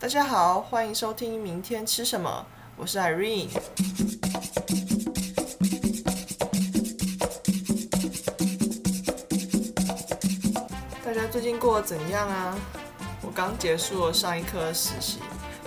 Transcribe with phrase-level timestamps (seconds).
[0.00, 3.50] 大家好，欢迎收听《明天吃什么》，我是 Irene。
[11.04, 12.56] 大家最近过得怎样啊？
[13.20, 15.18] 我刚结束了上一科实习，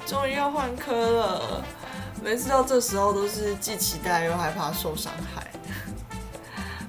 [0.07, 1.63] 终于要换科了。
[2.19, 5.45] 每次到这时候都是既期待又害怕受伤害。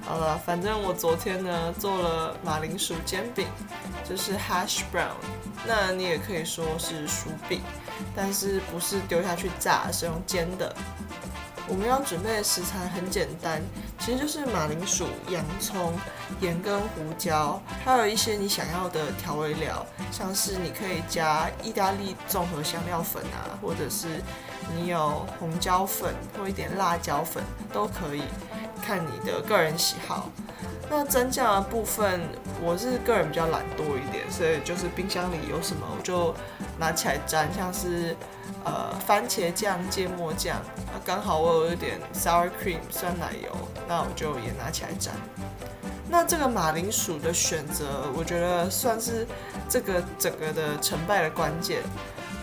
[0.05, 3.47] 好了，反正我昨天呢做了马铃薯煎饼，
[4.07, 5.15] 就是 hash brown，
[5.65, 7.61] 那你也可以说是薯饼，
[8.15, 10.73] 但是不是丢下去炸，是用煎的。
[11.67, 13.59] 我们要准备的食材很简单，
[13.97, 15.91] 其实就是马铃薯、洋葱、
[16.39, 24.21] 盐跟胡椒，还有一些你想要的调味料，像是你可以加意大利综合香料粉啊，或者是
[24.75, 27.43] 你有红椒粉或一点辣椒粉
[27.73, 28.21] 都可以，
[28.81, 30.29] 看你的个人喜好。
[30.87, 32.21] 那蒸酱的部分，
[32.61, 36.33] 我是个人比较懒惰一点，所以就是冰箱里有什么我就
[36.77, 38.15] 拿起来沾，像是
[38.63, 40.61] 呃番茄酱、芥末酱，
[40.93, 43.49] 那刚好我有一点 sour cream 酸奶油，
[43.87, 45.15] 那我就也拿起来沾。
[46.07, 49.25] 那这个马铃薯的选择，我觉得算是
[49.67, 51.81] 这个整个的成败的关键。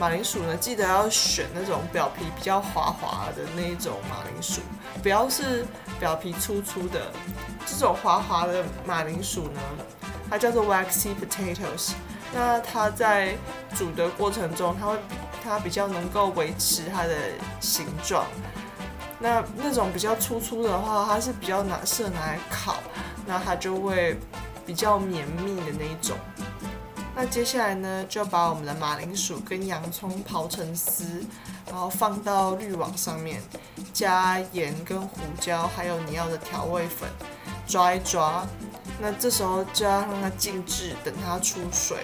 [0.01, 4.61] 马铃薯呢，记得要选那种表皮比较滑滑的那一种马铃薯，
[5.01, 5.65] 不要是
[6.03, 7.13] 表皮粗粗的。
[7.65, 9.61] 这种滑滑的马铃薯呢，
[10.29, 11.93] 它叫做 waxy potatoes。
[12.35, 13.37] 那它在
[13.77, 14.99] 煮的过程中，它会
[15.45, 17.15] 它比较能够维持它的
[17.61, 18.27] 形状。
[19.21, 22.79] 那那种比较粗粗的话，它是比较拿适合拿来烤，
[23.25, 24.19] 那它就会
[24.67, 26.17] 比较绵密的那一种。
[27.15, 31.25] 那接下来呢，就把我们的马铃薯跟洋葱刨成丝，
[31.71, 33.41] 然后放到滤网上面，
[33.93, 37.09] 加盐跟胡椒，还有你要的调味粉，
[37.67, 38.47] 抓一抓。
[39.01, 41.99] 那这时候就要让它静置，等它出水。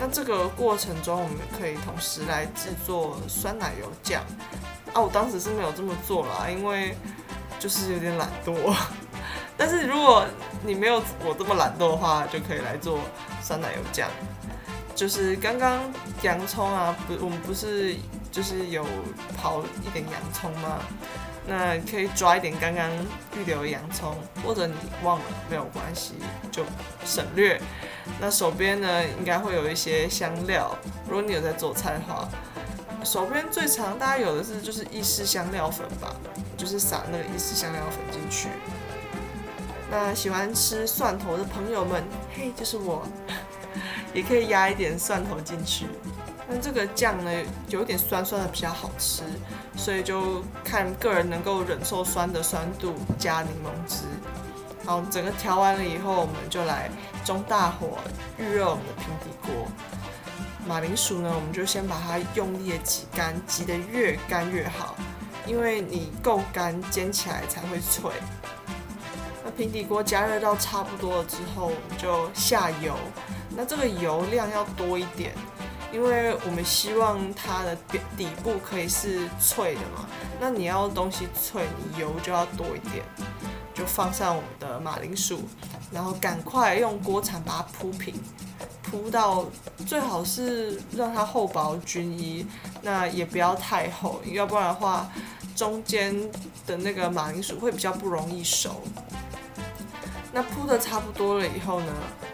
[0.00, 4.22] 那这个过程中，我们可以同时来制作酸奶油酱。
[4.92, 6.96] 啊，我当时是没有这么做啦，因为
[7.58, 8.74] 就是有点懒惰。
[9.56, 10.24] 但是如果
[10.64, 13.00] 你没有我这么懒惰的话，就可以来做
[13.42, 14.08] 酸奶油酱。
[14.94, 15.80] 就是刚刚
[16.22, 17.96] 洋葱啊，不，我们不是
[18.30, 18.84] 就是有
[19.40, 20.78] 刨一点洋葱吗？
[21.46, 22.90] 那可以抓一点刚刚
[23.36, 26.14] 预留的洋葱，或者你忘了没有关系，
[26.52, 26.62] 就
[27.04, 27.60] 省略。
[28.20, 32.28] 那手边呢，应该会有一些香料，如果你有在做菜的话，
[33.04, 36.14] 手边最常大家有的是就是意式香料粉吧，
[36.56, 38.48] 就是撒那个意式香料粉进去。
[39.90, 43.06] 那喜欢吃蒜头的朋友们，嘿，就是我。
[44.14, 45.86] 也可以压一点蒜头进去，
[46.48, 47.30] 那这个酱呢，
[47.68, 49.22] 有点酸酸的比较好吃，
[49.76, 54.04] 所以就看个人能够忍受酸的酸度，加柠檬汁。
[54.86, 56.90] 好，整个调完了以后，我们就来
[57.22, 57.98] 中大火
[58.38, 59.66] 预热我们的平底锅。
[60.66, 64.96] 马铃薯呢，我们就先把它用力的挤干，挤得越干越好，
[65.46, 68.10] 因为你够干，煎起来才会脆。
[69.44, 72.94] 那平底锅加热到差不多了之后，我们就下油。
[73.54, 75.34] 那这个油量要多一点，
[75.92, 77.76] 因为我们希望它的
[78.16, 80.06] 底部可以是脆的嘛。
[80.40, 83.04] 那你要东西脆，你油就要多一点。
[83.74, 85.40] 就放上我们的马铃薯，
[85.92, 88.12] 然后赶快用锅铲把它铺平，
[88.82, 89.46] 铺到
[89.86, 92.44] 最好是让它厚薄均一，
[92.82, 95.08] 那也不要太厚，要不然的话，
[95.54, 96.12] 中间
[96.66, 98.82] 的那个马铃薯会比较不容易熟。
[100.32, 101.92] 那铺的差不多了以后呢？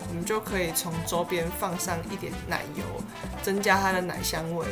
[0.09, 2.85] 我们就可以从周边放上一点奶油，
[3.43, 4.67] 增加它的奶香味。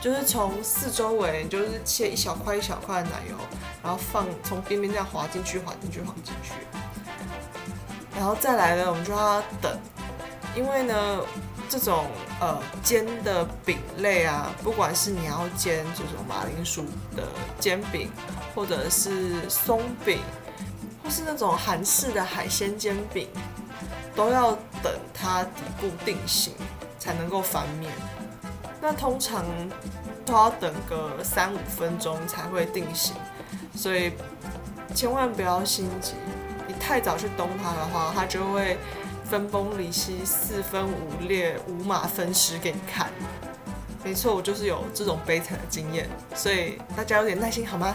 [0.00, 3.36] 就是从四周围，就是切一小块一小块的奶油，
[3.82, 6.52] 然后放从边边这样滑进去，滑进去，滑进去。
[8.16, 9.76] 然后再来呢，我们就要等，
[10.54, 11.20] 因为呢，
[11.68, 12.06] 这种
[12.40, 16.84] 呃煎的饼类啊，不管是你要煎这种马铃薯
[17.16, 17.24] 的
[17.58, 18.08] 煎饼，
[18.54, 20.20] 或者是松饼，
[21.02, 23.28] 或是那种韩式的海鲜煎饼。
[24.18, 24.50] 都要
[24.82, 26.52] 等它底部定型
[26.98, 27.92] 才能够翻面，
[28.82, 29.44] 那通常
[30.26, 33.14] 都要等个三五分钟才会定型，
[33.76, 34.14] 所以
[34.92, 36.14] 千万不要心急。
[36.66, 38.76] 你太早去动它的话，它就会
[39.24, 43.08] 分崩离析、四分五裂、五马分尸给你看。
[44.02, 47.94] 没错，我就是有这种悲惨的经验，所以大家有点耐心好吗？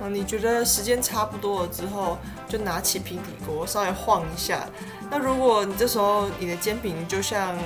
[0.00, 4.66] 啊，你觉得时间差不多了之后，就拿起平底锅稍微晃一下。
[5.10, 7.56] 那如果你这时候你的煎饼就像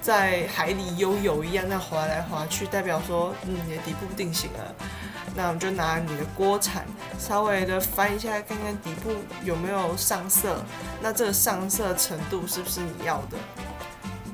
[0.00, 4.74] 在海里悠游一样，那滑来滑去，代表说，嗯，你的底部定型了。
[5.34, 6.86] 那我们就拿你的锅铲
[7.18, 9.10] 稍微的翻一下，看看底部
[9.42, 10.62] 有没有上色。
[11.02, 13.36] 那这个上色程度是不是你要的？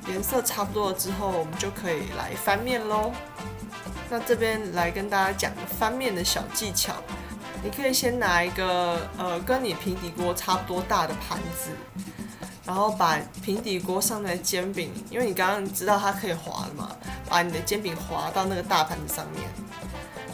[0.08, 3.11] 颜色差不多了之后，我们就可以来翻面喽。
[4.11, 6.93] 那这边来跟大家讲个翻面的小技巧，
[7.62, 11.70] 你可以先拿一个呃跟你平底锅差不多大的盘子，
[12.67, 16.91] 然后把平底锅上面的煎饼，因为你刚刚知道它可以滑的嘛，
[17.29, 19.49] 把你的煎饼滑到那个大盘子上面。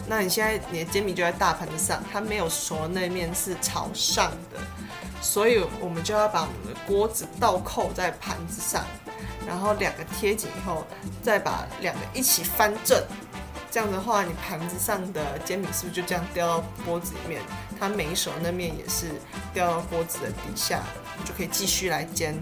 [0.07, 4.59] 那你现在你的煎饼就在大盘子上，它没有熟那面是朝上的，
[5.21, 8.83] 所以我们就要把我们的锅子倒扣在盘子上，
[9.47, 10.83] 然后两个贴紧以后，
[11.21, 12.99] 再把两个一起翻正。
[13.71, 17.41] 这样的话，你盘子上的煎饼是不是就这样掉到锅子里面？
[17.79, 19.07] 它每一手那面也是
[19.53, 20.81] 掉到锅子的底下，
[21.23, 22.35] 就可以继续来煎。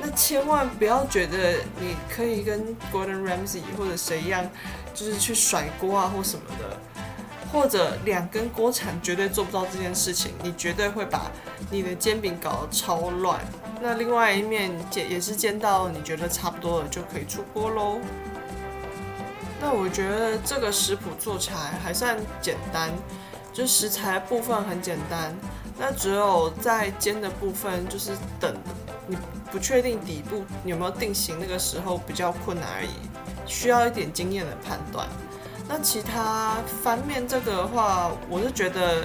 [0.00, 4.48] 那千万不要觉得你可以跟 Gordon Ramsay 或者谁一样。
[4.96, 6.78] 就是去甩锅啊或什么的，
[7.52, 11.28] 或者两根锅铲绝对做不到这件事情，你绝对会把
[11.68, 13.40] 你的煎饼搞得超乱。
[13.82, 17.98] 那另外一面煎也是煎到你觉得差不多了就可以出锅喽。
[19.64, 22.92] 那我觉得这个食谱做起来还算简单，
[23.50, 25.34] 就食材部分很简单，
[25.78, 28.54] 那只有在煎的部分就是等
[29.06, 29.16] 你
[29.50, 32.90] 不确定底部有没有定型那个时候比较困难而已。
[33.46, 35.08] 需要一点经验的判断。
[35.66, 39.04] 那其他翻面这个的话，我是觉得，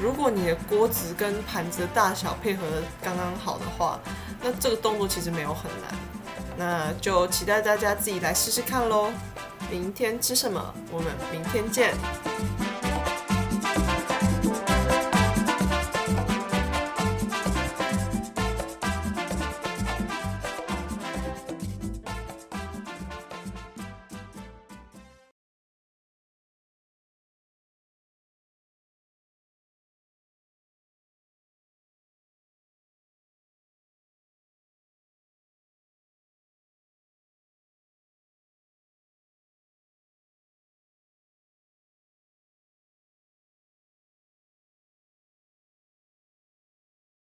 [0.00, 2.62] 如果你的锅子跟盘子的大小配合
[3.02, 3.98] 刚刚好的话，
[4.40, 5.98] 那这个动作其实没有很难。
[6.62, 9.10] 那就期待大家自己来试试看喽。
[9.68, 10.72] 明天吃什么？
[10.92, 11.92] 我们明天见。